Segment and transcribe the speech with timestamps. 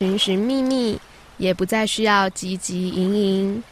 [0.00, 0.98] 寻寻觅觅，
[1.38, 3.62] 也不再需要汲汲营营。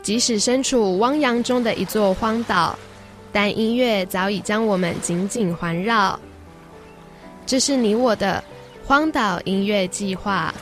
[0.00, 2.78] 即使身处汪洋中的一座荒岛，
[3.32, 6.18] 但音乐早已将我们紧紧环绕。
[7.44, 8.42] 这是你我的
[8.84, 10.54] 荒岛音乐计划。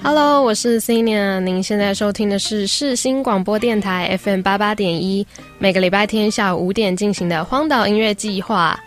[0.00, 5.26] Hello，我是 c i n i a 您现在收听的是世新广播电台 FM 八八点一，
[5.58, 8.78] 每个礼拜天下午五点进行的荒岛音乐计划。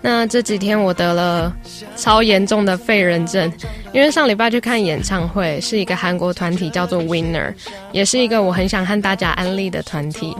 [0.00, 1.54] 那这几天我得了
[1.96, 3.50] 超严重的废人症，
[3.92, 7.54] 因为上礼拜去看演唱会，是一个韩国团体叫做 Winner，
[7.92, 10.34] 也是一个我很想和大家安利的团体。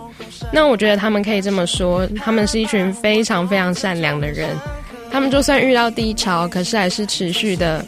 [0.52, 4.50] 那我觉得他们可以这么说，他们是一群非常非常善良的人，
[5.10, 7.82] 他们就算遇到低潮，可是还是持续的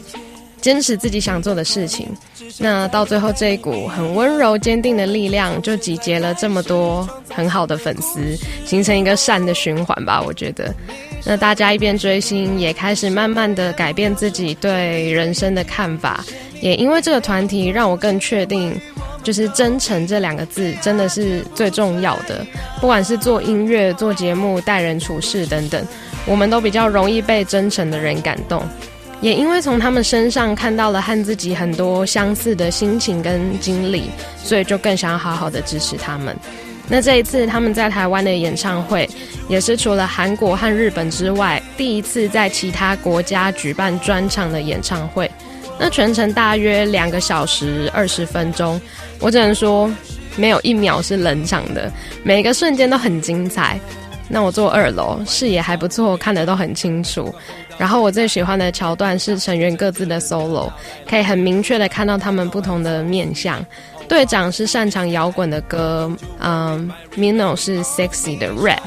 [0.61, 2.07] 坚持自己想做的事情。
[2.59, 10.21] 那到最后这一股很温柔坚定的力量，就集结了这么多很好的粉丝，形成一个善的循环吧。
[10.21, 10.73] 我觉得。
[11.25, 16.23] 那大家一边追星，也开始慢慢的改变自己对人生的看法。
[16.61, 18.79] 也因为这个团体，让我更确定，
[19.23, 22.45] 就是真诚这两个字真的是最重要的。
[22.79, 25.85] 不管是做音乐、做节目、待人处事等等，
[26.25, 28.63] 我们都比较容易被真诚的人感动。
[29.21, 34.03] 也因为从他们身上看到了和自己很多相似的心情跟经历，
[34.43, 36.35] 所以就更想要好好的支持他们。
[36.87, 39.09] 那这一次他们在台湾的演唱会，
[39.49, 45.29] 也是除了韩国和日本之外，第一次在其他国家举办专场的演唱会。
[45.79, 48.79] 那全程大约两个小时二十分钟，
[49.19, 49.91] 我只能说
[50.37, 51.91] 没有一秒是冷场的，
[52.23, 53.79] 每个瞬间都很精彩。
[54.29, 57.33] 那我坐二楼，视野还不错，看得都很清楚。
[57.77, 60.71] 然后我最喜欢的桥段是成员各自的 solo，
[61.07, 63.63] 可以很明确的看到他们不同的面相。
[64.09, 68.79] 队长是擅长摇滚的歌，嗯，Mino 是 sexy 的 rap，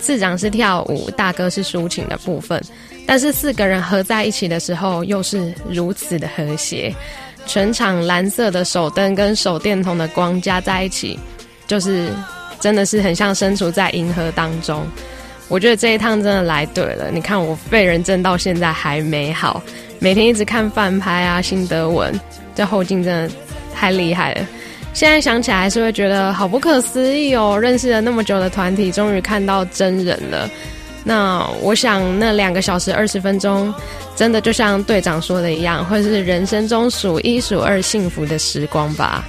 [0.00, 2.62] 次长是跳舞，大哥是抒情的部分。
[3.06, 6.94] 但是四个人合在一起的时候，又是如此的和谐。
[7.46, 11.18] 全场蓝色的手灯跟手电筒的光加在一起，
[11.66, 12.12] 就是
[12.60, 14.86] 真的是很像身处在银河当中。
[15.48, 17.10] 我觉得这一趟真的来对了。
[17.10, 19.62] 你看我被人症到现在还没好，
[19.98, 22.18] 每天一直看翻拍啊、心得文，
[22.54, 23.34] 这后劲真的
[23.74, 24.46] 太厉害了。
[24.92, 27.58] 现在想起来还是会觉得好不可思议哦！
[27.60, 30.50] 认识了那么久的团体，终于看到真人了。
[31.04, 33.72] 那我想，那两个小时二十分钟，
[34.16, 39.24] 真的就像队长说的一样，会是人生中数一数二幸福的时光吧。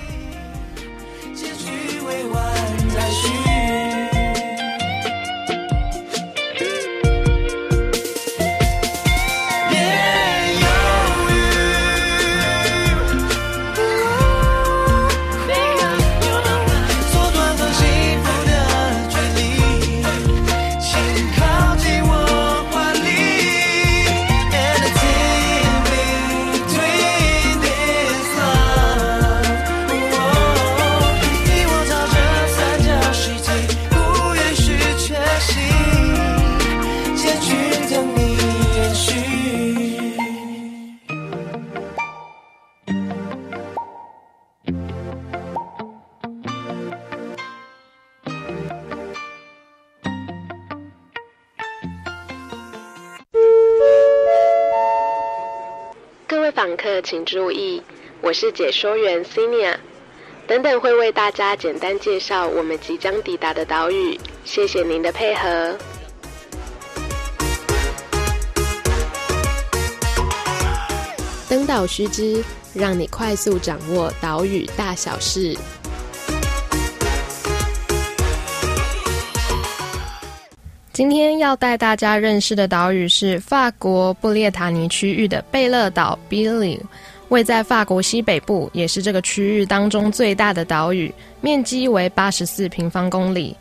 [58.22, 59.80] 我是解说员 c i n i a
[60.46, 64.20] 等等会为大家简单介绍我们即将抵达的岛屿。
[64.44, 65.78] 谢谢您的配合。
[71.48, 72.44] 登岛须知，
[72.74, 75.56] 让你快速掌握岛屿大小事。
[80.92, 86.78] 今天要带大家认识的岛屿是法国布列塔尼区域的贝勒岛 b i l l i
[87.30, 93.56] 位在法国西北部，也是这个区域当中最大的岛屿，面积为八十四平方公里。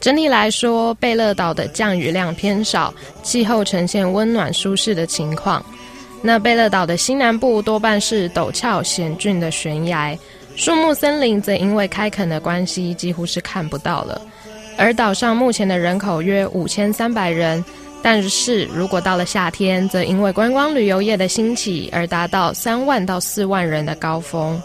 [0.00, 5.64] 整体来说，贝勒岛的降雨量偏少，气候呈现温暖舒适的情况。
[6.22, 10.16] 那贝勒岛的西南部多半是陡峭险峻的悬崖，
[10.54, 14.20] 树木森林则因为开垦的关系，几乎是看不到了。
[14.76, 17.64] 而岛上目前的人口约五千三百人，
[18.02, 24.60] 但是如果到了夏天，则因为观光旅游业的兴起而达到三万到四万人的高峰。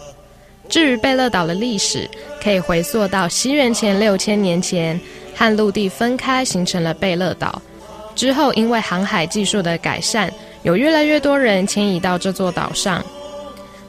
[0.69, 2.09] 至于贝勒岛的历史，
[2.41, 4.99] 可以回溯到西元前六千年前，
[5.35, 7.61] 和陆地分开形成了贝勒岛。
[8.15, 10.31] 之后因为航海技术的改善，
[10.61, 13.03] 有越来越多人迁移到这座岛上。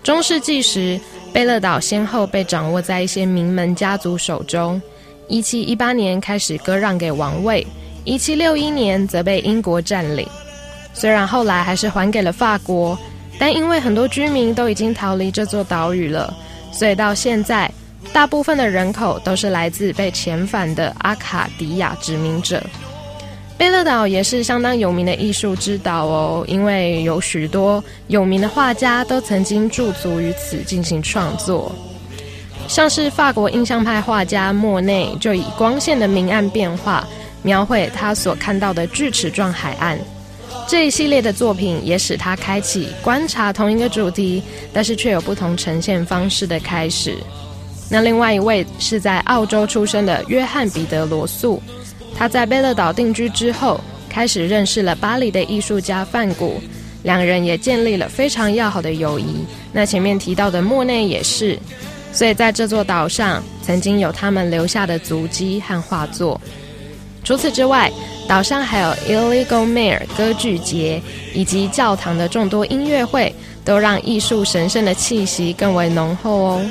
[0.03, 0.99] 中世纪时，
[1.33, 4.81] 贝勒岛先后被掌握在一些名门家族手中。
[5.29, 7.67] 一七一八年开始割让给王位，
[8.05, 10.27] 一七六一年则被英国占领。
[10.93, 12.97] 虽然后来还是还给了法国，
[13.39, 16.33] 但因为很多居民都已经逃离这座岛屿了，
[16.71, 17.71] 所以到现在，
[18.13, 22.63] 大部分的人口都是来自被遣返的阿卡迪亚殖民者。
[23.57, 31.73] 贝勒岛也是相当有名的艺术之岛哦，因为有许多有名的画家都曾经驻足于此进行创作，
[32.69, 37.07] 像是法国印象派画家莫内就以光线的明暗变化
[37.45, 39.97] 描绘他所看到的锯齿状海岸，
[40.67, 44.43] 这一系列的作品也使他开启观察同一个主题，
[44.73, 47.15] 但是却有不同呈现方式的开始。
[47.91, 51.63] 那另外一位是在澳洲出生的约翰彼得罗素。
[52.17, 56.61] 他在贝勒岛定居之后，开始认识了巴黎的艺术家范古，
[57.03, 59.45] 两人也建立了非常要好的友谊。
[59.71, 61.59] 那前面提到的莫内也是，
[62.11, 66.41] 所以在这座岛上曾经有他们留下的足迹和画作。
[67.25, 67.91] 除此之外，
[68.29, 73.35] 岛上还有 Illegal Mare 歌剧节以及教堂的众多音乐会，
[73.65, 76.67] 都让艺术神圣的气息更为浓厚哦。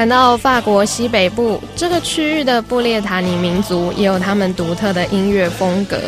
[0.00, 5.98] 谈到法国西北部这个区域的布列塔尼民族，也有他们独特的音乐风格。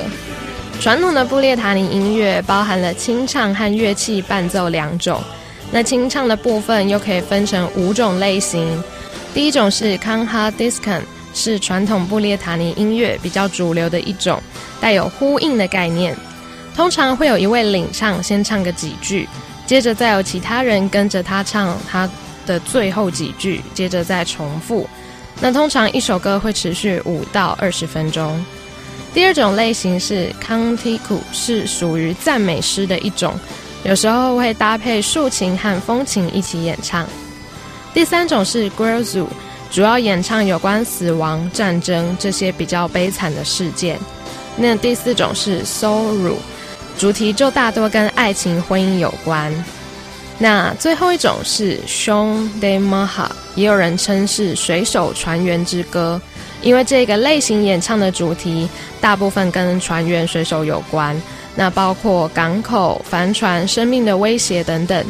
[0.80, 5.22] 传统的布列塔尼音乐包含了清唱和乐器伴奏两种。
[5.70, 8.82] 那清唱的部分又可以分成五种类型。
[9.34, 11.02] 第一种是康哈迪斯肯，
[11.34, 14.42] 是传统布列塔尼音乐比较主流的一种，
[14.80, 16.16] 带有呼应的概念。
[16.74, 19.28] 通常会有一位领唱先唱个几句，
[19.66, 22.08] 接着再有其他人跟着他唱他。
[22.46, 24.88] 的最后几句，接着再重复。
[25.40, 28.44] 那通常一首歌会持续五到二十分钟。
[29.14, 33.34] 第二种类型是 cantico，是属于赞美诗的一种，
[33.84, 37.06] 有时候会搭配竖琴和风琴一起演唱。
[37.92, 39.28] 第三种是 g r i l z o
[39.70, 43.98] 主要演唱有关死亡、战争这些比较悲惨的事件。
[44.56, 46.36] 那第四种是 sorrow，
[46.98, 49.52] 主题就大多跟爱情、婚姻有关。
[50.38, 56.20] 那最后一种是 Shon de Maha，也有人称是水手船员之歌，
[56.62, 58.68] 因为这个类型演唱的主题
[59.00, 61.20] 大部分跟船员、水手有关，
[61.54, 65.04] 那包括港口、帆船、生命的威胁等等。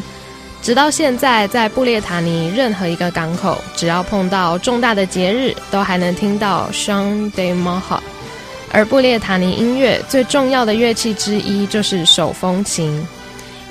[0.61, 7.99] 直到现在，在布列塔尼任何一个港口，只要碰到重大的节日，都还能听到 Shon de Maha。
[8.71, 13.05] 而布列塔尼音乐最重要的乐器之一就是手风琴。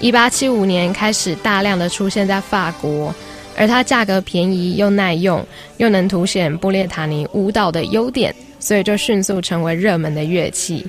[0.02, 3.14] 一八七五年开始大量的出现在法国，
[3.56, 5.46] 而它价格便宜又耐用，
[5.76, 10.84] 又能凸显布列塔尼舞蹈的优点，所以就迅速成为热门的乐器。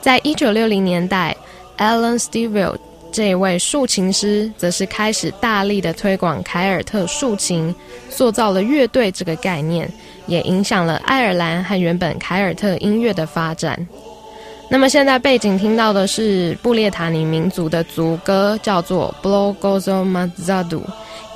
[0.00, 1.36] 在一九六零年代
[1.78, 2.74] ，Alan Stivell
[3.12, 7.72] 这位竖琴师，则是开始大力的推广凯尔特竖琴，
[8.10, 9.88] 塑造了乐队这个概念，
[10.26, 13.86] 也影响了爱尔兰和原本凯尔特音乐的发展。
[14.70, 20.82] 那么现在背景听到的是布列塔尼民族的族歌，叫做 Blogozo Mazadu，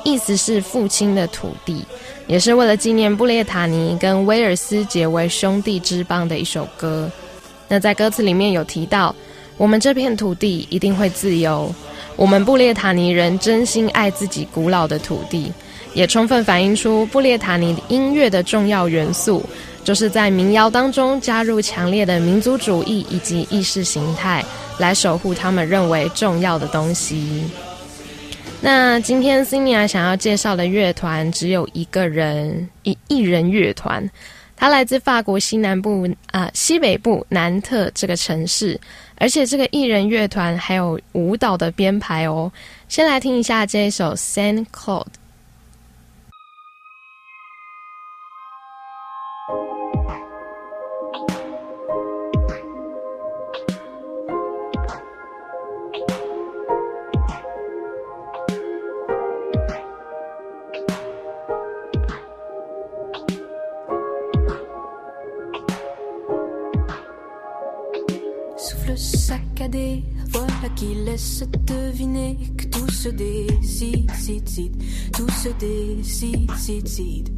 [0.05, 1.83] 意思是父亲的土地，
[2.27, 7.11] 也是为了纪念布列塔尼跟威尔斯结为兄弟之邦的一首歌。
[7.69, 9.15] 那在歌词里面有提到，
[9.57, 11.75] 我们这片土地一定会自由，
[12.17, 15.51] 我们布列塔尼人真心爱自己古老的土地，
[15.95, 19.43] 也充分反映出布列塔尼音乐的重要元素。
[19.85, 24.45] 就是在民谣当中加入强烈的民族主义以及意识形态，
[24.79, 27.45] 来守护他们认为重要的东西。
[28.61, 34.09] 那今天 c i n i a 想要介绍的乐团只有一个人，一艺人乐团，
[34.57, 38.81] 它来自法国西南部啊西北部南特这个城市，
[39.17, 42.53] 而且这个艺人乐团还有舞蹈的编排哦。
[42.89, 45.07] 先来听一下这一首 Saint Claude。
[74.45, 74.83] Décide,
[75.13, 77.31] tout se décide,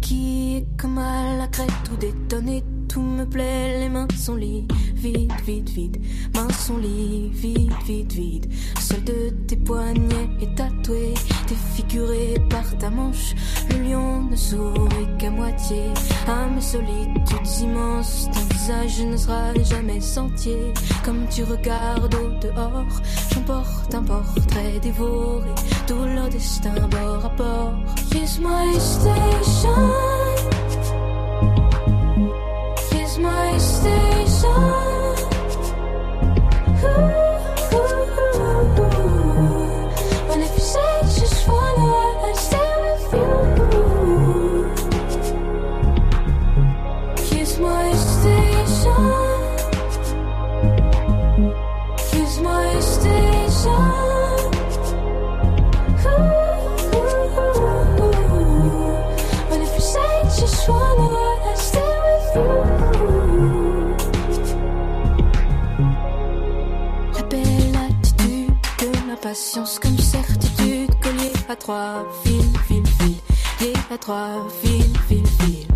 [0.00, 4.66] qui est comme à la crête, tout détonné, tout me plaît, les mains sont liées,
[5.02, 6.00] vide, vide, vide,
[6.34, 8.46] mains sont liées, vide, vide, vide.
[8.80, 11.14] Seul de tes poignets est tatoué,
[11.48, 13.34] défiguré par ta manche.
[13.70, 15.82] Le lion ne sourit qu'à moitié,
[16.28, 20.72] à mes solitudes immenses, ton visage ne sera jamais sentier.
[21.04, 25.50] Comme tu regardes au dehors, j'emporte un portrait dévoré,
[25.86, 27.74] tout leur destin bord à bord.
[28.10, 29.92] Kiss my station.
[33.18, 34.11] my station.
[69.32, 75.66] Patience comme certitude collier à trois fils, fils, fils, lié à trois fils, fils, fils.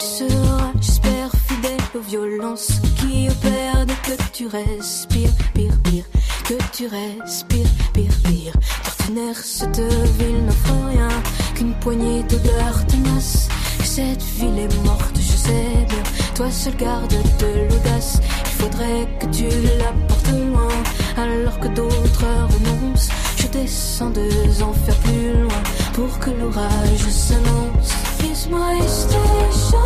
[0.00, 6.04] Tu seras, j'espère, fidèle aux violences qui opèrent que tu respires, pire, pire,
[6.48, 8.54] que tu respires, pire, pire.
[9.00, 9.82] Ordinaire, cette
[10.18, 11.08] ville n'offre rien
[11.54, 13.48] qu'une poignée d'odeurs tenaces.
[13.84, 16.02] Cette ville est morte, je sais bien.
[16.34, 18.18] Toi seul garde de l'audace.
[18.58, 19.48] Faudrait que tu
[19.78, 20.68] la portes loin
[21.16, 23.10] alors que d'autres renoncent.
[23.36, 25.62] Je descends deux enfers plus loin
[25.94, 27.92] pour que l'orage s'annonce.
[28.18, 29.78] Kiss my station.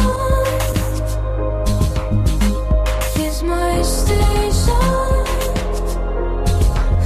[3.15, 4.75] Kiss my station.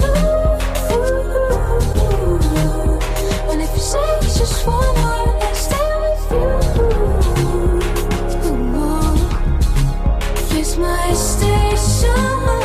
[0.00, 6.83] Ooh, ooh, ooh, And if you say just one word, I stay with you.
[10.78, 12.63] My station.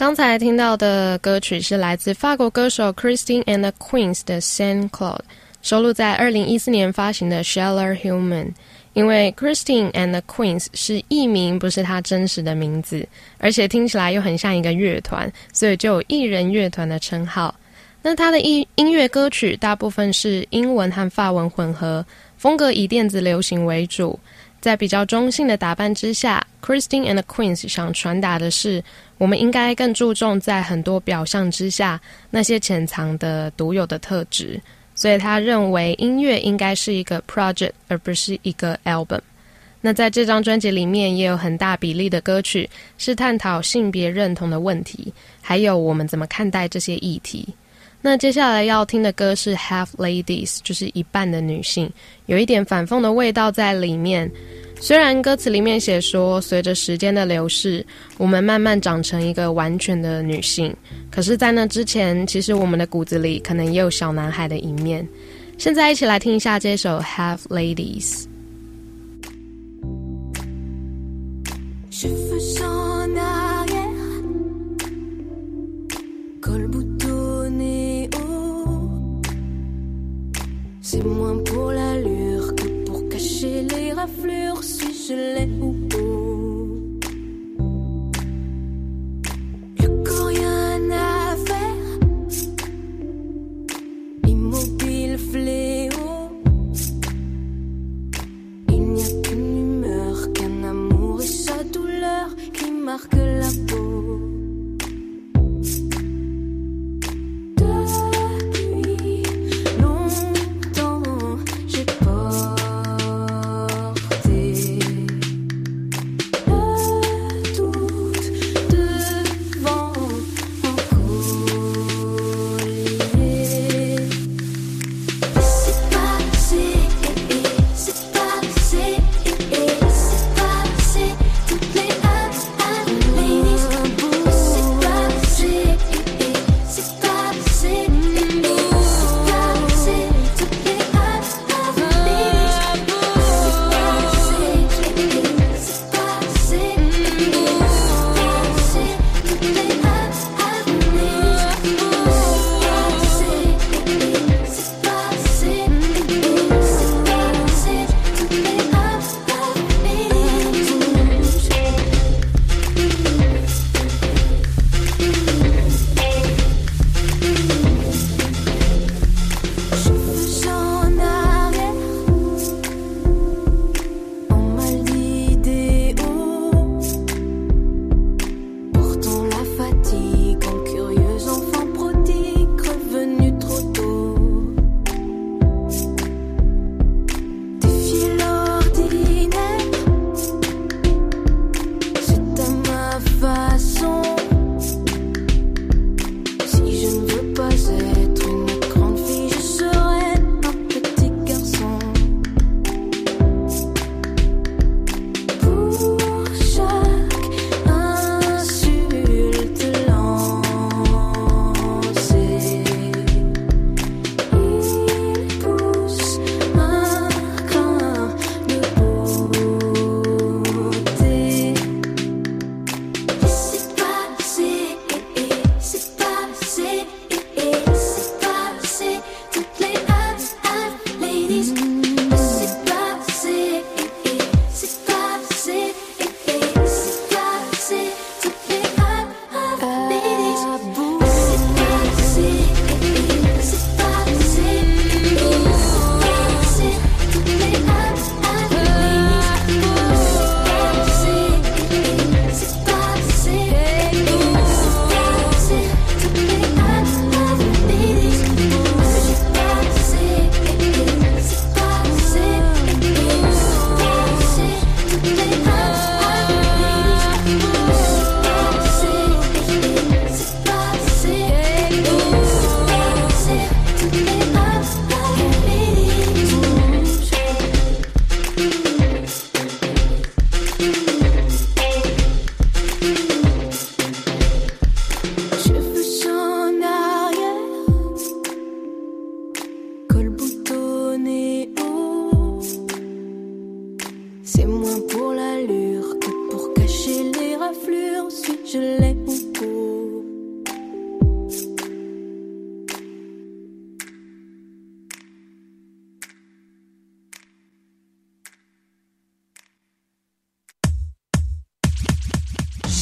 [0.00, 5.18] 刚才听到的歌曲是来自法国歌手 Christine and the Queens 的《Saint Cloud，》，
[5.60, 8.46] 收录在二零一四年发行的《Sheller Human》。
[8.94, 17.54] 因为 Christine and the Queens 是艺名，不是她真实的名字，而且听起来又很像一个乐团，所以就有艺人乐团的称号。
[18.00, 22.02] 那她的音音乐歌曲大部分是英文和法文混合，
[22.38, 24.18] 风格以电子流行为主。
[24.60, 28.82] 在比较中性的打扮之下，Christine and Queens 想传达的是。
[29.18, 32.00] 我们应该更注重在很多表象之下
[32.30, 34.58] 那些潜藏的独有的特质，
[34.94, 39.20] 所以他认为音乐应该是一个 project 而不是一个 album。
[39.82, 45.12] 那在这张专辑里面也有很大比例的歌曲是探讨性别认同的问题，
[45.42, 47.46] 还有我们怎么看待这些议题。
[48.02, 51.90] 那接下来要听的歌是 Half Ladies，就是一半的女性，
[52.26, 54.30] 有一点反讽的味道在里面。
[54.80, 57.84] 虽然歌词里面写说，随着时间的流逝，
[58.16, 60.74] 我们慢慢长成一个完全的女性，
[61.10, 65.06] 可是，在那之前，其实我们的骨子里可能也有小男孩的一面。
[65.58, 68.24] 现在，一起来听一下这首《Half Ladies》。
[80.92, 85.76] C'est moins pour l'allure que pour cacher les raflures si je l'ai ou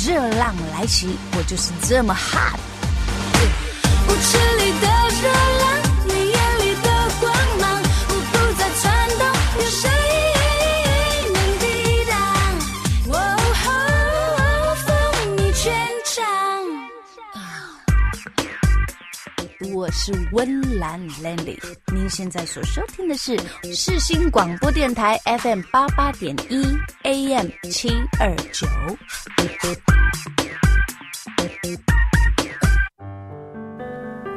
[0.08, 2.58] 热浪来袭，我就是这么 hot。
[19.90, 21.58] 是温岚 Landy，
[21.92, 23.36] 您现在所收听的是
[23.74, 26.64] 世新广播电台 FM 八八点一
[27.04, 27.88] AM 七
[28.20, 28.66] 二九。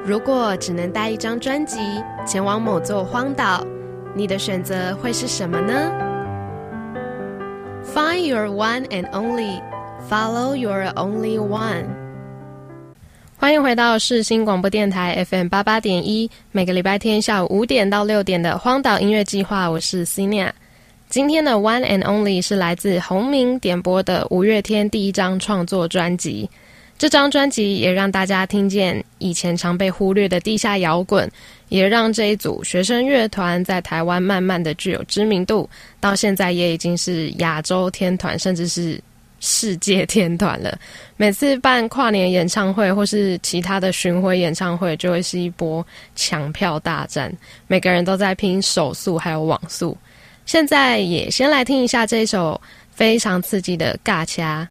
[0.05, 1.77] 如果只能带一张专辑
[2.25, 3.65] 前往某座荒岛，
[4.15, 5.91] 你的选择会是什么呢
[7.93, 9.61] ？Find your one and only,
[10.09, 12.00] follow your only one。
[13.41, 20.53] 欢迎回到世新广播电台 FM 八八点一，每个礼拜天下午五点到六点的荒岛音乐计划，我是 c i n a
[21.09, 26.47] 今天的 One and Only 是来自洪明点播的五月天第一张创作专辑。
[26.99, 31.27] 这张专辑也让大家听见以前常被忽略的地下摇滚，
[31.69, 35.67] 也让这一组学生乐团在台湾慢慢的具有知名度，
[35.99, 39.01] 到现在也已经是亚洲天团，甚至是
[39.41, 40.79] 世界天团了。
[41.17, 47.29] 每次办跨年演唱会或是其他的巡回演唱会，就会是一波抢票大战，
[47.67, 49.97] 每个人都在拼手速还有网速。
[50.45, 54.67] 现在也先来听一下这一首非常刺激的尬掐。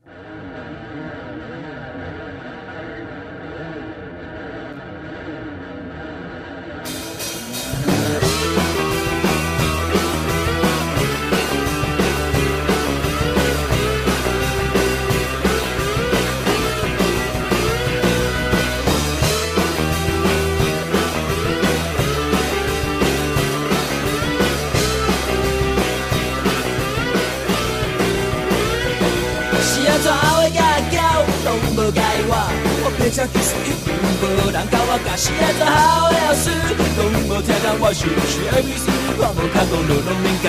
[33.11, 36.47] 变成技术一流，无人教我教是安怎好的老师，
[36.95, 38.87] 拢无听到我是不是 A B C，
[39.19, 40.47] 我无看讲路拢免教。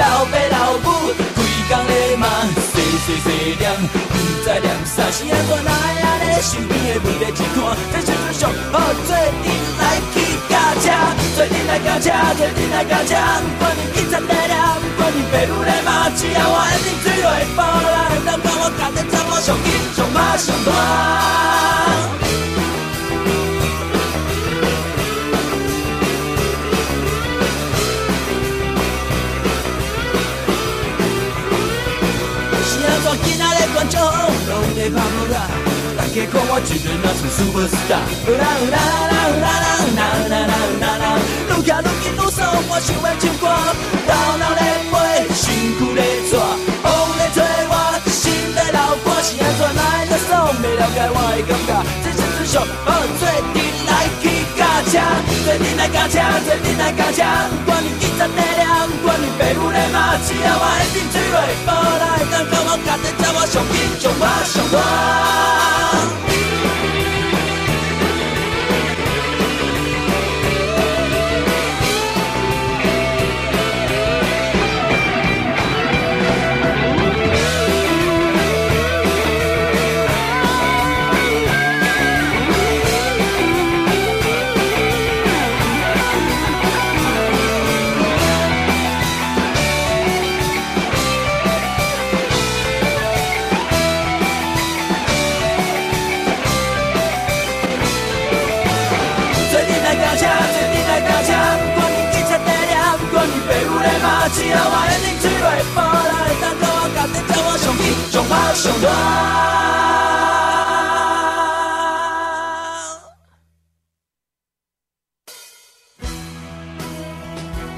[0.00, 5.68] 老爸老母规工咧骂，细细细念，不知念啥是安怎来
[6.00, 9.20] 安尼，身边的问题一看，这时阵上好做阵
[9.76, 10.88] 来去驾车，
[11.36, 13.12] 做阵来驾车，做阵来驾车，
[13.44, 21.79] 不管你警察在念，不管你爸母咧骂，只要我一定追落波来，当教我教得怎么上紧上马上大。
[34.80, 35.36] 拢在拍舞啦，
[35.96, 38.00] 大家看我一个若是 super star。
[38.32, 38.76] 啦啦
[39.10, 41.04] 啦啦啦啦啦啦啦啦，
[41.48, 43.44] 愈行愈紧愈爽，我想要唱歌。
[44.08, 44.94] 头脑咧飞，
[45.36, 45.44] 身
[45.76, 46.40] 躯咧转，
[46.80, 46.88] 风
[47.18, 47.72] 咧吹我，
[48.08, 50.48] 心在流汗，是安怎来得爽？
[50.62, 52.88] 未了解我的感觉，这是最上好
[53.20, 54.24] 做阵来去
[54.56, 54.96] 驾车，
[55.44, 56.16] 做阵来驾车，
[56.46, 57.20] 做阵来驾车，
[57.66, 58.64] 不管你警察在念，
[59.50, 59.82] 有문에
[60.22, 62.70] 只要我와의빈틀 right but I don't know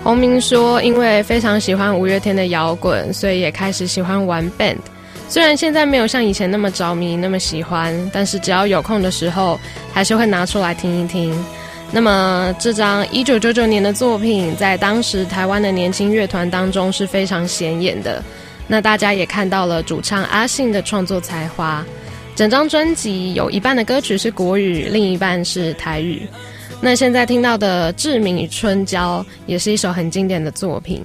[0.04, 4.78] 洪明说：“因为非常喜欢五月天的摇滚，所以也开始喜欢玩 band。
[5.28, 9.58] 虽然现在没有像以前那么着迷、那么喜欢，但是只要有空的时候，
[9.92, 11.32] 还是会拿出来听一听。”
[11.94, 18.22] 那么这张一九九九年的作品，在当时台湾的年轻乐团当中是非常显眼的。
[18.66, 21.84] 那大家也看到了主唱阿信的创作才华。
[22.34, 26.26] 整张专辑有一半的歌曲是国语，另一半是台语。
[26.80, 31.04] 那现在听到的《志明与春娇》也是一首很经典的作品。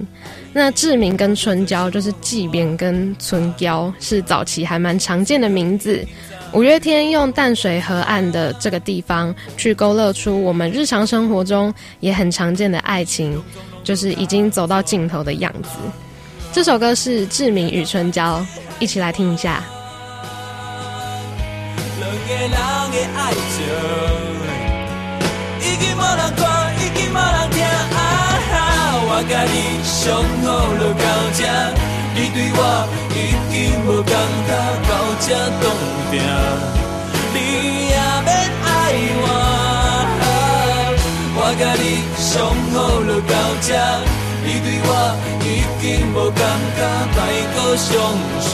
[0.54, 6.02] 那志明跟春娇就是纪扁跟春娇，是早期还蛮常见的名字。
[6.52, 13.40] 五月天用淡水河岸的这个地方去勾勒出我们日常生活中也很常见的爱情，
[13.84, 15.70] 就是已经走到尽头的样子。
[16.52, 18.38] 这首歌是《志明与春娇》，
[18.80, 19.62] 一起来听一下。
[22.00, 22.56] 个人的
[23.16, 23.64] 爱情，
[25.60, 27.56] 已经无人看，已经无人听。
[27.62, 27.96] 啊，
[29.04, 31.04] 我甲你相好就到
[31.36, 31.40] 这，
[32.18, 32.60] 你对我
[33.14, 33.16] 已
[33.48, 33.54] 经
[33.86, 34.12] 无感
[34.48, 34.50] 觉，
[34.88, 35.26] 到这
[35.62, 35.64] 冻
[36.10, 36.18] 定，
[37.32, 37.36] 你
[37.86, 38.28] 也免
[38.64, 38.66] 爱
[39.22, 39.24] 我。
[41.36, 41.84] 我甲你
[42.18, 42.26] 相
[42.74, 42.76] 好
[43.06, 43.70] 就到这，
[44.42, 44.90] 你对我
[45.46, 45.46] 已
[45.80, 46.42] 经无感
[46.76, 46.78] 觉，
[47.14, 47.16] 莫
[47.54, 47.86] 再伤
[48.40, 48.50] 心，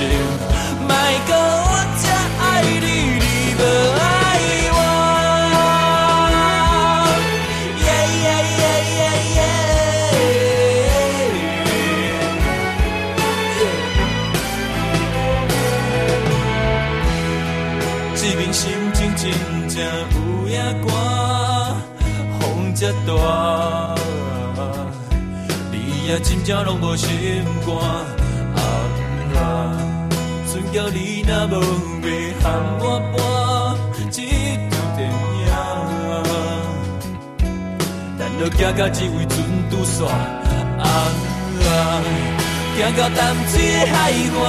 [0.87, 0.93] 莫
[1.27, 1.73] 搁我
[2.03, 2.05] 这
[2.45, 3.25] 爱你，你
[3.59, 3.61] 无
[3.99, 4.14] 爱
[26.45, 27.09] 你也真正拢无心
[27.65, 27.75] 肝。
[28.55, 28.59] 啊，
[30.47, 31.53] 船叫你若无
[32.05, 32.09] 要
[32.43, 32.45] 喊
[32.81, 32.85] 我
[33.17, 33.19] 搬
[34.11, 34.21] 这
[34.71, 35.01] 场电
[35.41, 35.43] 影，
[38.19, 39.35] 咱就行到这位船
[39.71, 40.85] 拄煞，啊
[41.65, 41.73] 啊，
[42.77, 44.43] 行到淡水的海岸。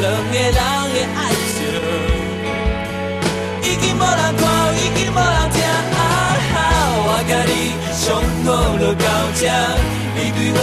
[0.00, 1.18] 两个人的爱
[1.52, 1.58] 情，
[3.62, 4.42] 已经无人看，
[4.74, 5.60] 已经无人听。
[5.92, 6.56] 啊，
[7.02, 7.52] 我甲你
[8.00, 9.44] 上好就到这，
[10.16, 10.58] 你对我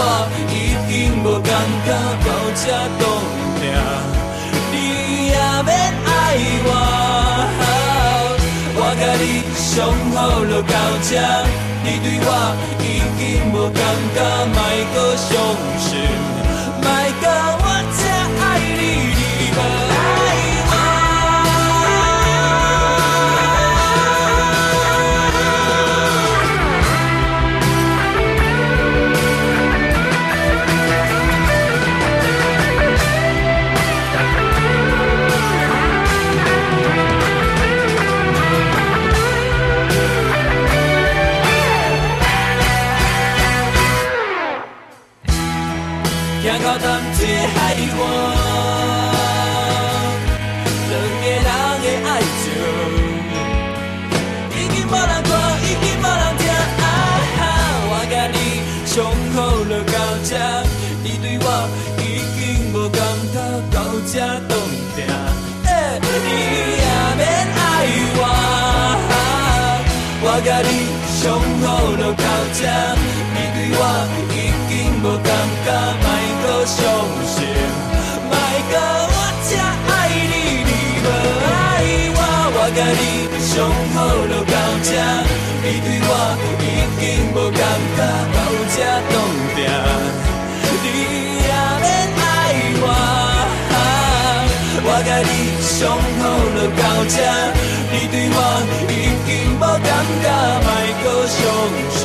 [0.50, 1.48] 已经无感
[1.86, 1.88] 觉，
[2.26, 2.62] 到这
[2.98, 3.02] 冻
[3.60, 3.62] 定，
[4.72, 4.74] 你
[5.28, 5.70] 也免
[6.04, 6.10] 爱
[6.66, 6.68] 我。
[8.74, 9.24] 我甲你
[9.54, 10.18] 相好
[10.50, 10.74] 就到
[11.06, 11.10] 这，
[11.84, 12.28] 你对我
[12.82, 12.84] 已
[13.16, 13.22] 经
[13.54, 13.80] 无感
[14.16, 14.18] 觉，
[14.52, 14.58] 莫
[14.92, 15.30] 搁伤
[15.78, 15.94] 心，
[64.10, 64.18] 这
[64.48, 64.56] 冻
[64.96, 64.98] 定。
[66.24, 66.28] 你
[66.80, 66.84] 也
[67.18, 67.22] 免
[67.54, 67.60] 爱
[68.16, 68.20] 我，
[70.24, 70.70] 我甲你
[71.20, 71.20] 相
[71.60, 72.24] 好就到
[72.56, 72.60] 这，
[73.34, 73.80] 你对我
[74.32, 74.36] 已
[74.68, 75.28] 经无感
[75.64, 75.68] 觉，
[76.00, 76.06] 莫
[76.42, 76.76] 搁伤
[77.28, 77.36] 心，
[78.24, 78.32] 莫
[78.70, 78.74] 搁
[79.12, 79.16] 我
[79.46, 80.70] 这爱你，你
[81.04, 81.06] 无
[81.44, 81.52] 爱
[82.16, 82.18] 我，
[82.56, 83.00] 我甲你
[83.44, 83.52] 相
[83.92, 84.56] 好就到
[84.88, 84.90] 这，
[85.62, 86.10] 你对我
[86.64, 86.66] 已
[86.98, 87.02] 经
[87.34, 87.60] 无感
[87.94, 87.98] 觉，
[88.34, 88.36] 到
[88.74, 88.76] 这
[89.12, 89.14] 冻
[89.54, 89.58] 定，
[95.18, 96.22] 我甲你相好
[96.54, 97.16] 就到这，
[97.90, 98.36] 你对我
[98.88, 98.92] 已
[99.26, 99.90] 经无感
[100.22, 100.26] 觉，
[100.62, 100.68] 莫
[101.02, 101.36] 搁伤
[101.90, 102.00] 心，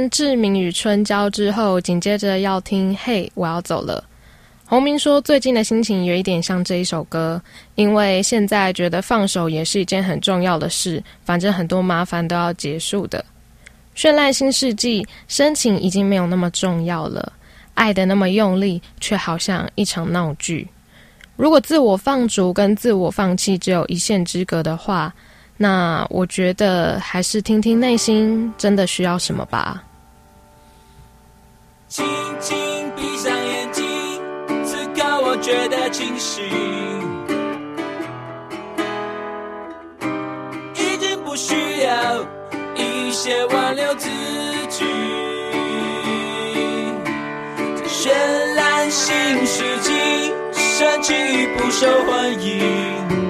[0.08, 4.04] 《志明与春娇》之后，紧接着要听《嘿，我要走了》。
[4.64, 7.40] 洪明说，最近的心情有一点像这一首歌，
[7.74, 13.22] 因为现在觉得放手也是一件很重要的事，反正很多麻烦都要结束的。
[13.94, 17.32] 绚烂新世纪，深情已经没有那么重要了，
[17.74, 20.66] 爱的那么用力，却好像一场闹剧。
[21.36, 25.14] 如果自我放逐跟自我放弃只有一线之隔的话，
[25.62, 29.80] 那我觉得还是听听内心真的需要什么吧。
[31.86, 32.04] 轻
[32.40, 32.58] 轻
[32.96, 33.84] 闭上眼睛，
[34.64, 36.42] 此刻我觉得清醒，
[40.74, 42.26] 已经不需要
[42.74, 44.08] 一些挽留自
[44.68, 44.84] 己。
[47.76, 48.10] 这绚
[48.56, 49.14] 烂新
[49.46, 49.92] 世纪，
[50.54, 53.21] 深情已不受欢迎。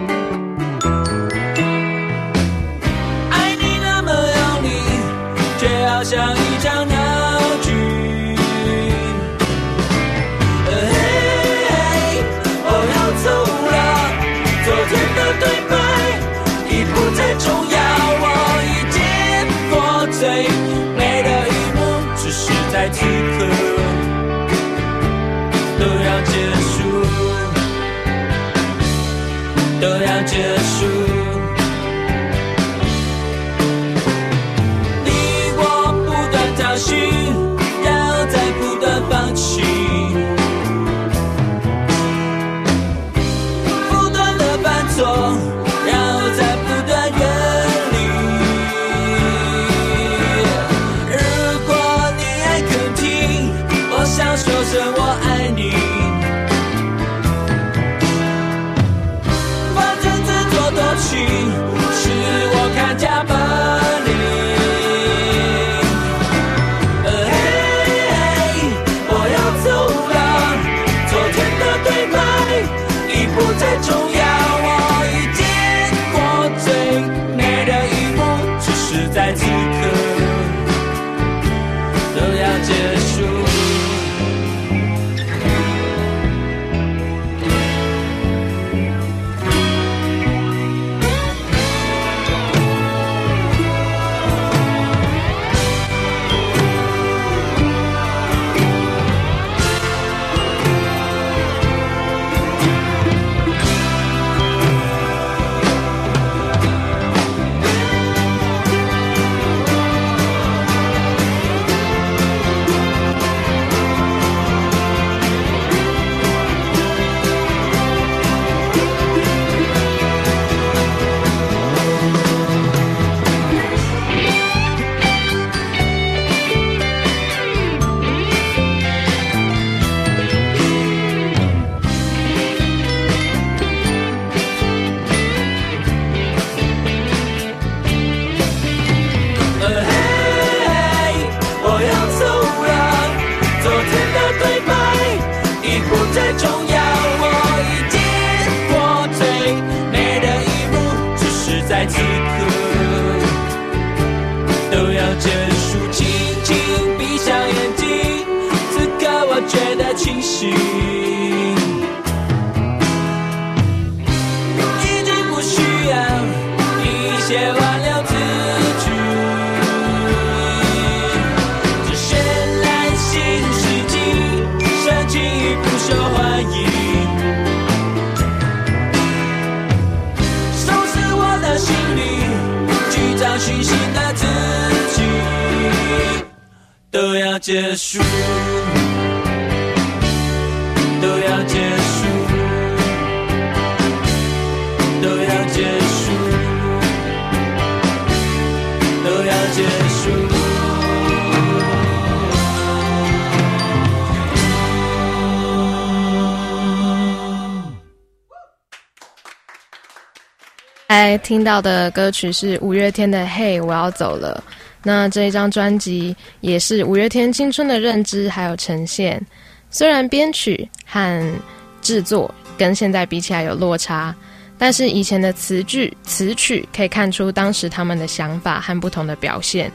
[211.23, 214.43] 听到的歌曲是五月天的《嘿，我要走了》。
[214.83, 219.25] 那这一张专辑也是五月天青春的认知还有呈现。
[219.71, 221.35] 虽然编曲和
[221.81, 224.15] 制作跟现在比起来有落差，
[224.59, 229.71] 但是以前的词句词曲可以看出当时他们的想法和不同的表现。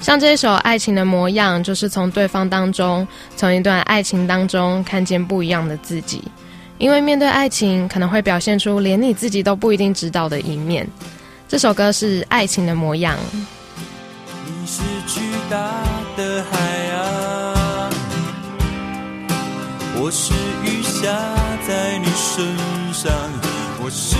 [0.00, 6.22] 像这一首《爱情的模样》，就是从对方当中，从一段爱情当中看见不一样的自己。
[6.78, 10.88] 因为面对爱情，可能会表现出连你自己都不一定知道的一面。
[11.48, 13.16] 这首歌是《爱情的模样》。
[14.46, 15.56] 你是巨大
[16.16, 16.58] 的海
[16.92, 17.90] 洋，
[19.96, 21.08] 我是雨下
[21.66, 22.46] 在你身
[22.94, 23.12] 上，
[23.82, 24.14] 我失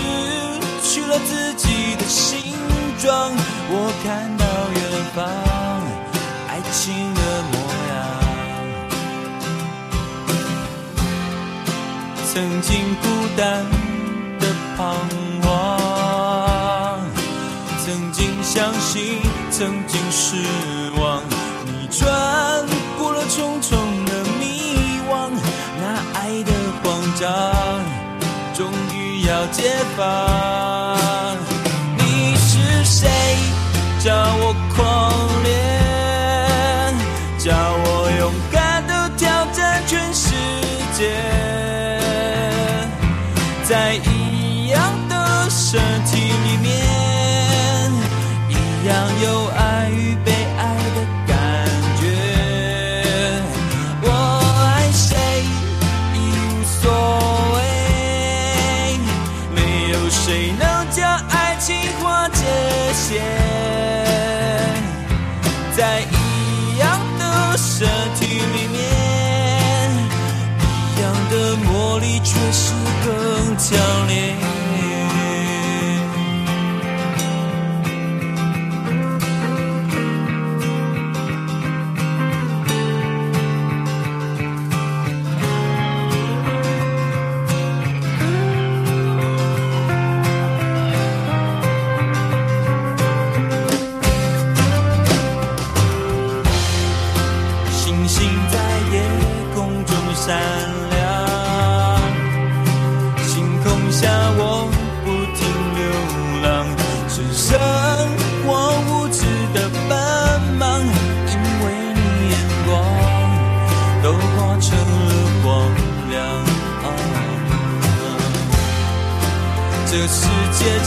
[0.83, 2.55] 去了自己的形
[2.99, 3.31] 状，
[3.71, 4.45] 我看到
[4.75, 4.83] 远
[5.15, 5.25] 方
[6.49, 7.21] 爱情的
[12.39, 13.65] 曾经孤单
[14.39, 14.47] 的
[14.77, 14.95] 彷
[15.43, 17.01] 徨，
[17.85, 19.19] 曾经相信，
[19.51, 20.37] 曾经失
[21.01, 21.21] 望。
[21.67, 22.07] 你穿
[22.97, 25.33] 过了重重的迷惘，
[25.81, 27.29] 那爱的慌张，
[28.55, 31.37] 终于要解放。
[31.97, 33.09] 你是谁？
[33.99, 34.48] 叫我
[73.71, 74.48] 想你。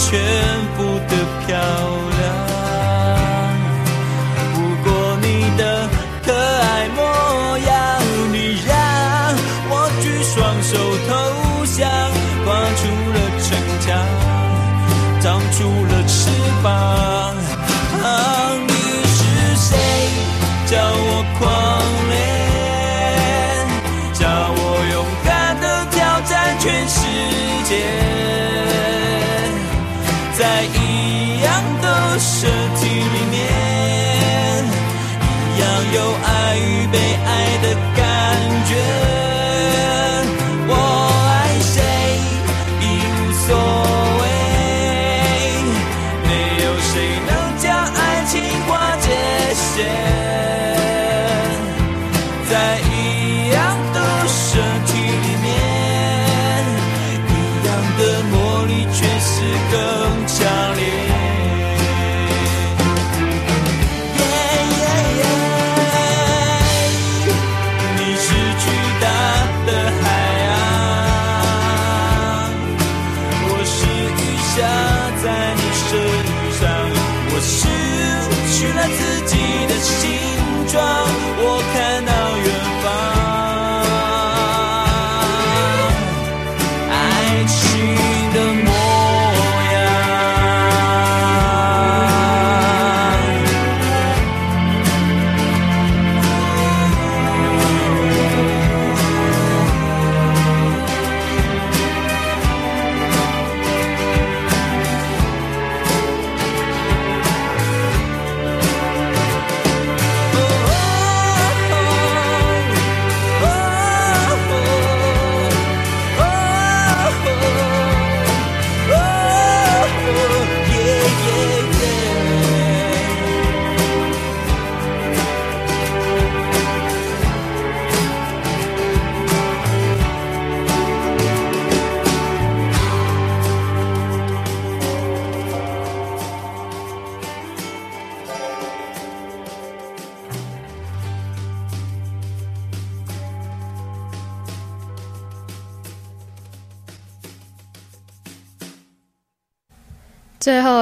[0.09, 0.50] 全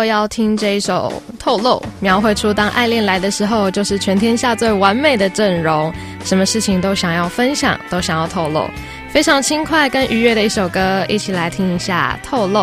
[0.10, 5.93] 要听这一首《透露》，描绘出当爱恋来的时候，就是全天下最完美的阵容，
[6.26, 8.68] 什么事情都想要分享，都想要透露，
[9.12, 12.60] 非常轻快跟愉悦的一首歌，一起来听一下《透露》。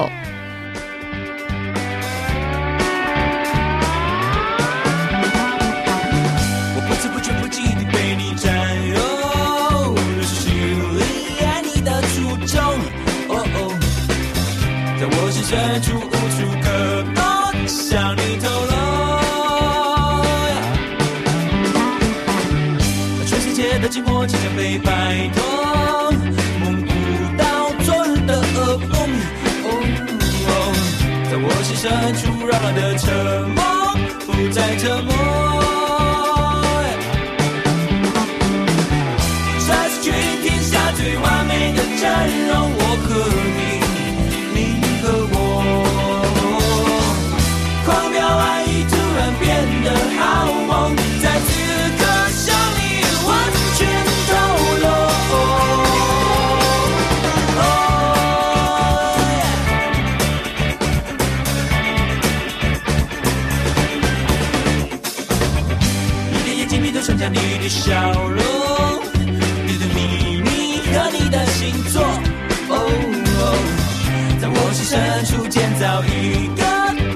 [23.97, 25.43] 寂寞即将被摆脱，
[26.61, 26.93] 梦不
[27.39, 28.95] 到昨日的噩梦。
[29.65, 30.53] 哦，
[31.31, 31.83] 在我心深
[32.15, 33.56] 处扰乱的沉
[67.87, 68.43] 笑容，
[69.65, 72.03] 你的秘密和你的星座。
[72.69, 72.75] 哦
[73.39, 73.41] 哦，
[74.41, 76.61] 在我心深处建造一个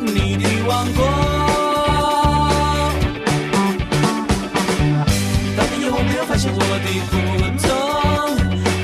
[0.00, 0.98] 你的王国。
[5.56, 7.18] 到底有没有发现我的不
[7.58, 7.68] 同？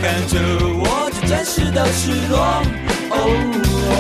[0.03, 0.35] 看着
[0.83, 2.35] 我最真实的失落。
[3.13, 3.95] 哦哦，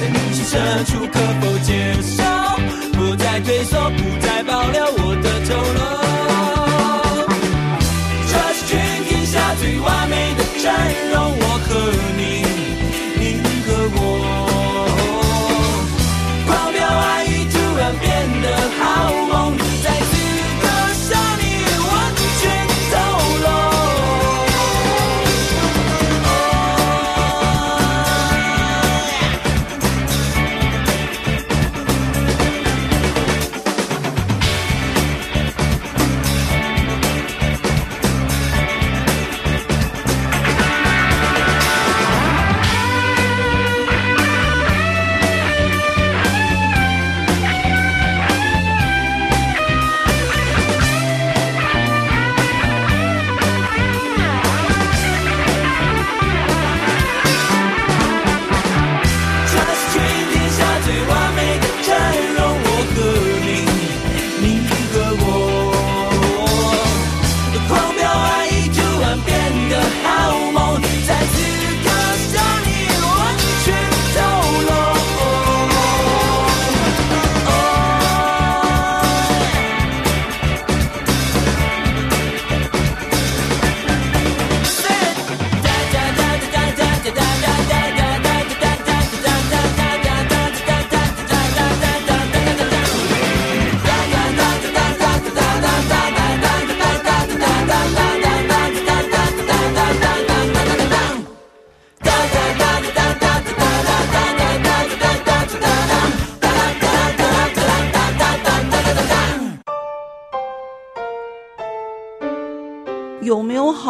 [0.00, 1.70] 在你心深处可否接
[2.02, 2.18] 受？
[2.98, 6.25] 不再退缩，不再保留我的透露。
[9.86, 10.72] 完美的阵
[11.12, 12.35] 容，我和你，你。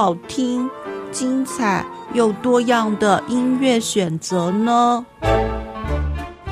[0.07, 0.70] 好听、
[1.11, 1.84] 精彩
[2.14, 5.04] 又多样的音乐选择呢？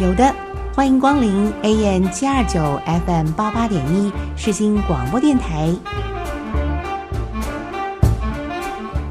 [0.01, 0.35] 有的，
[0.75, 2.59] 欢迎光临 AM 七二九
[3.07, 5.73] FM 八八点一世新广播电台。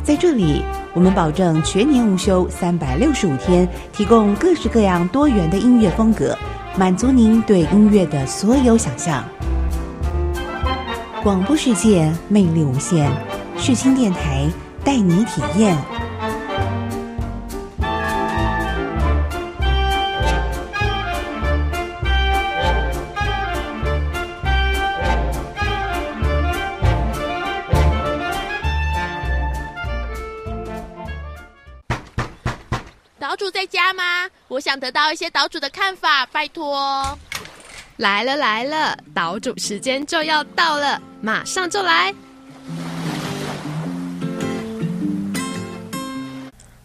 [0.04, 0.62] 在这里，
[0.94, 6.38] 我们保证全年无休，三百六十五天，提供各式各样多元的音乐风格，
[6.78, 9.24] 满足您对音乐的所有想象。
[11.24, 13.10] 广播世界魅力无限，
[13.66, 14.52] 世新电台
[14.84, 15.74] 带你体验。
[33.18, 34.30] 岛主在家吗？
[34.50, 37.18] 我想得到一些岛主的看法，拜托。
[37.96, 42.14] 来了来了，岛主时间就要到了，马上就来。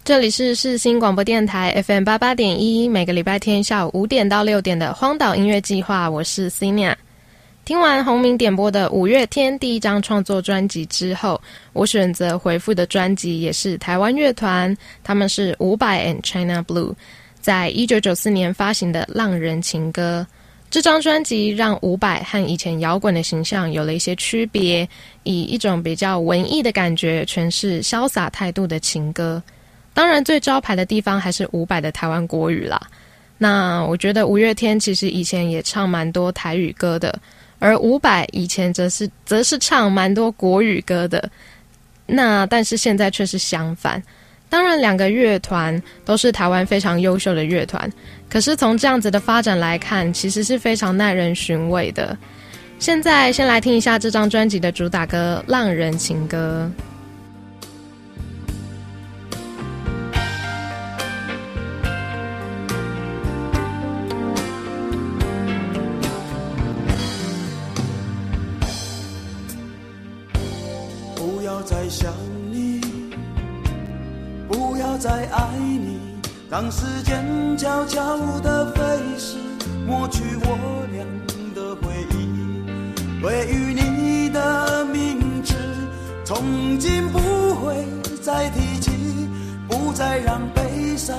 [0.09, 6.97] 这里是世新广播电台 FM 八八点一，每个礼拜天下午五点到六点的荒岛音乐计划，我是 c i n a
[7.67, 11.39] 听完洪明点播的五月天第一张创作专辑之后，
[11.75, 16.95] 我选择回复的专辑也是台湾乐团，他们是伍佰 and China Blue，
[17.39, 20.27] 在一九九四年发行的《浪人情歌》。
[20.71, 24.89] 这张专辑让伍佰和以前摇滚的形象有了一些区别，
[25.25, 29.43] 以一种比较文艺的感觉诠释潇洒态度的情歌。
[29.99, 32.81] 当然，最招牌的地方还是伍佰的台湾国语啦。
[33.37, 37.13] 那我觉得五月天其实以前也唱蛮多台语歌的。
[37.59, 41.29] 而伍佰以前则是则是唱蛮多国语歌的，
[42.07, 44.01] 那但是现在却是相反。
[44.49, 47.93] 当然，两个乐团都是台湾非常优秀的乐团，
[48.31, 52.17] 可是从这样子的发展来看，其实是非常耐人寻味的。
[52.79, 56.71] 现在先来听一下这张专辑的主打歌《浪人情歌》。
[71.89, 72.13] 想
[72.51, 72.81] 你，
[74.47, 75.99] 不要再爱你，
[76.51, 78.83] 让时间悄悄地飞
[79.17, 79.37] 逝，
[79.87, 81.03] 抹去我俩
[81.55, 82.29] 的回忆。
[83.23, 85.55] 对于你的名字，
[86.25, 87.19] 从今不
[87.57, 87.87] 会
[88.23, 88.91] 再提起，
[89.67, 91.17] 不再让悲伤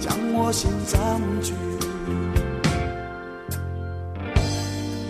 [0.00, 1.54] 将我心占据，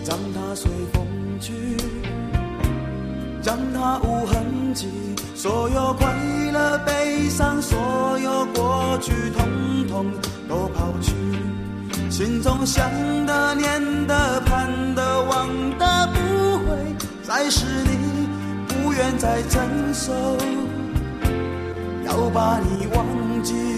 [0.05, 1.05] 让它随风
[1.39, 1.90] 去。
[3.51, 4.87] 让它无痕迹，
[5.35, 6.07] 所有快
[6.53, 7.77] 乐、悲伤，所
[8.17, 9.45] 有过去，统
[9.89, 10.05] 统
[10.47, 11.11] 都抛去。
[12.09, 12.89] 心中想
[13.25, 18.29] 的、念的、盼的、望的，不会再是你，
[18.69, 19.61] 不愿再承
[19.93, 20.13] 受，
[22.05, 23.05] 要把你忘
[23.43, 23.70] 记。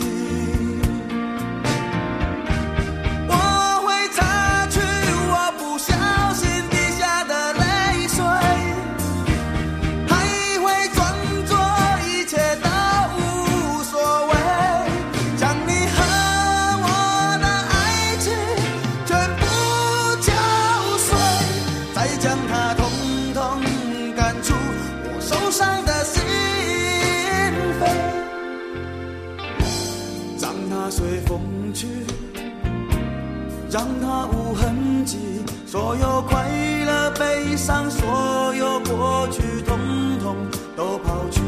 [33.74, 35.18] 让它无痕迹，
[35.66, 36.48] 所有快
[36.86, 39.80] 乐、悲伤，所有过去，统
[40.22, 40.36] 统
[40.78, 41.42] 都抛去。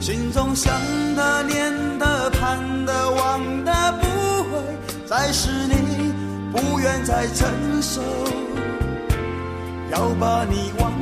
[0.00, 0.72] 心中想
[1.16, 4.06] 的、念的、盼的、望的，不
[4.44, 4.60] 会
[5.06, 6.12] 再是你，
[6.52, 7.48] 不愿再承
[7.82, 8.00] 受，
[9.90, 10.92] 要把你忘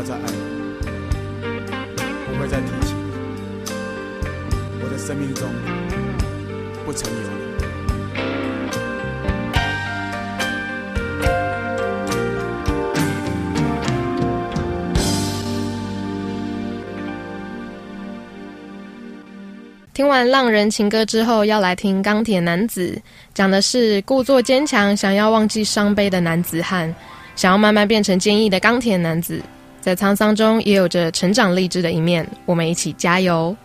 [0.00, 0.38] 要再爱你，
[2.26, 2.94] 不会再提起。
[4.82, 5.46] 我的生命中
[6.86, 7.50] 不曾有你。
[19.92, 22.98] 听完浪人情歌之后，要来听钢铁男子，
[23.34, 26.94] 讲的是故作坚强，想要忘记伤悲的男子汉，
[27.36, 29.42] 想要慢慢变成坚毅的钢铁男子，
[29.80, 32.26] 在沧桑中也有着成长励志的一面。
[32.44, 33.56] 我们一起加油！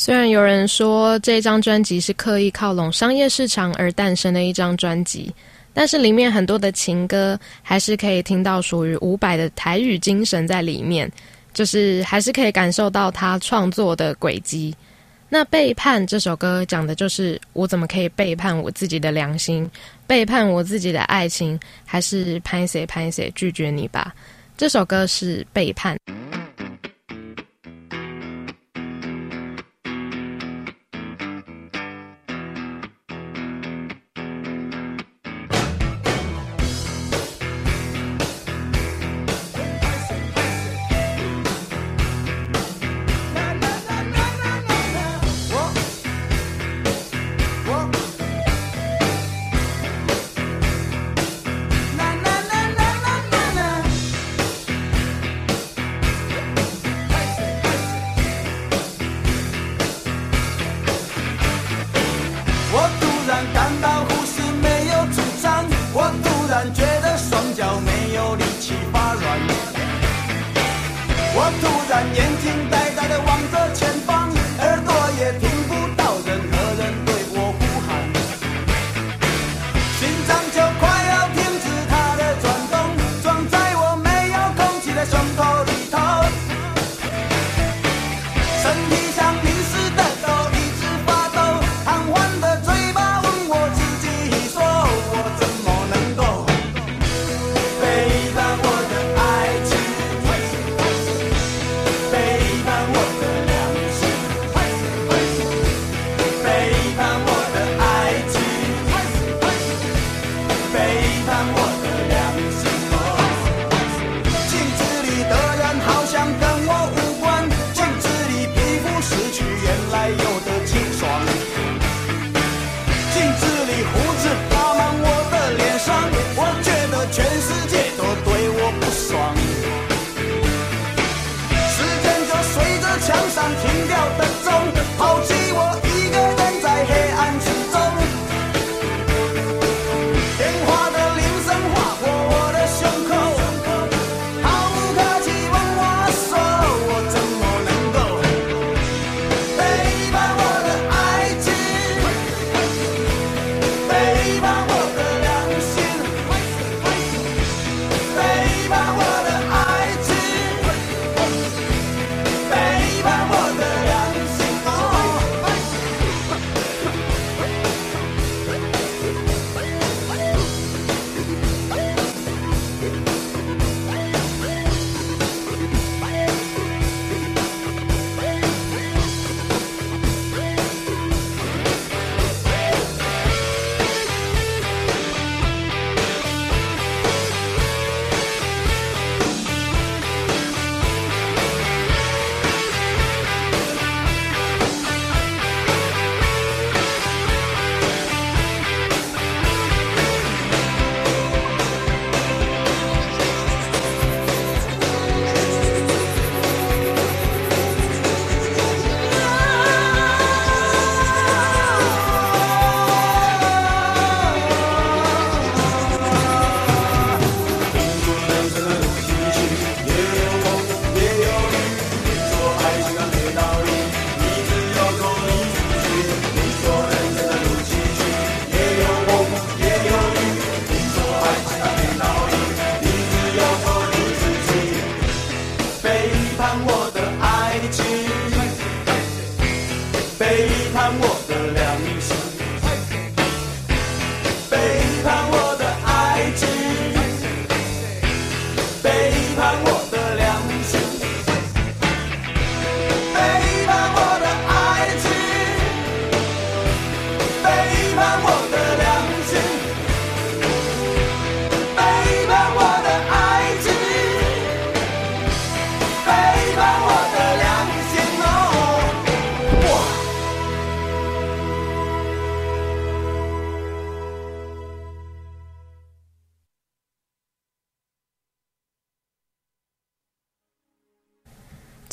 [0.00, 5.34] 虽然有人说这张专辑是刻意靠拢商业市场而诞生的一张专辑，
[5.74, 11.10] 但是里面很多的情歌还是可以听到属于伍佰的台语精神在里面，
[11.52, 14.72] 就是还是可以感受到他创作的轨迹。
[15.28, 19.68] 那《背叛》这首歌讲的就是我怎么可以背叛我自己的良心，
[20.06, 24.14] 背叛我自己的爱情，还是拍谁拍谁，拒绝你吧。
[24.56, 25.96] 这首歌是《背叛》。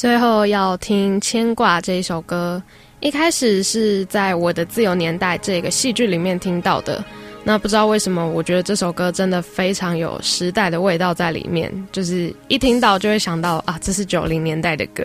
[0.06, 2.62] 最后要听《牵挂》这一首歌，
[3.00, 7.04] 一开始是在我的自由年代这个戏剧里面听到的。
[7.44, 15.04] 那不知道为什么，我觉得这首歌真的非常有时代的味道在里面，就是一听到就会想到啊，这是九零年代的歌。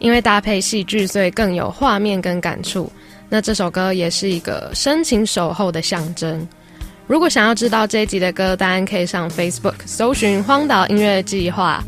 [0.00, 2.90] 因为搭配戏剧，所以更有画面跟感触。
[3.28, 6.44] 那这首歌也是一个深情守候的象征。
[7.06, 11.80] 如果想要知道这一集的歌单，可以上 Facebook 搜寻“荒岛音乐计划”。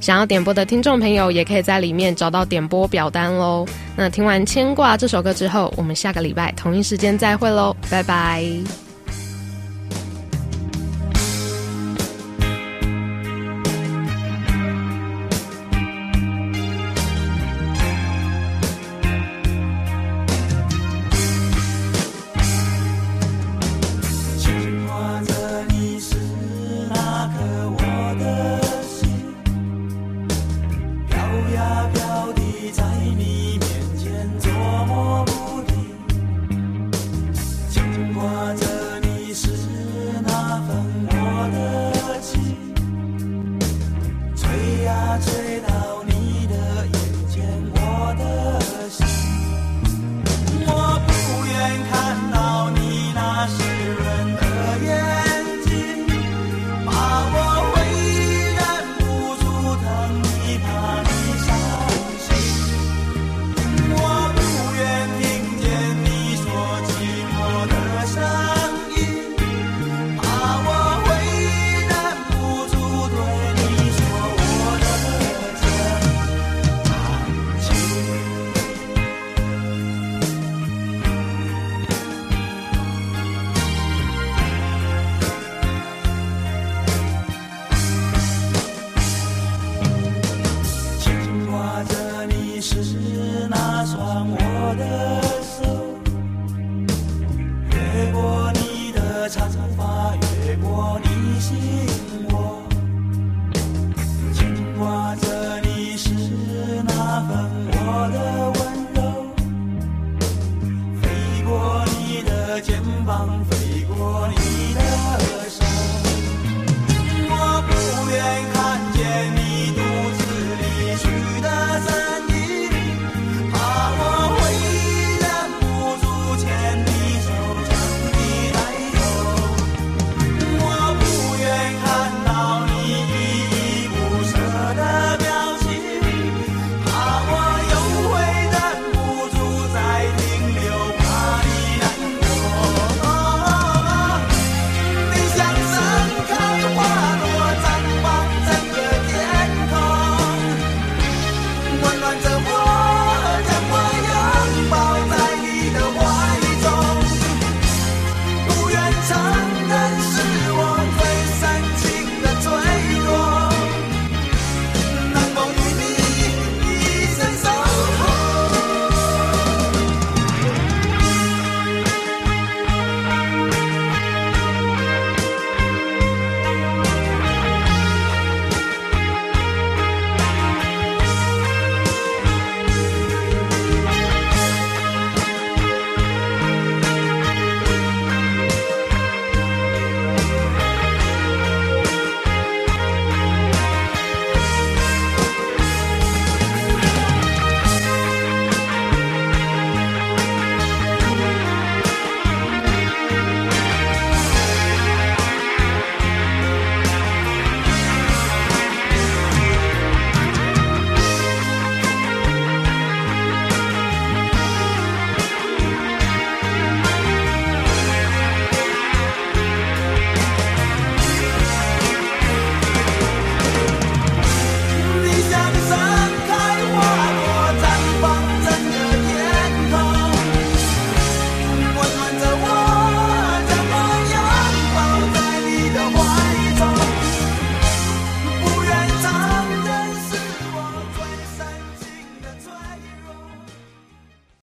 [0.00, 3.66] 想要点播的听众朋友，也可以在里面找到点播表单喽。
[3.96, 8.85] 那听完《牵挂》这首歌之后，我们下个礼拜同一时间再会喽，拜拜。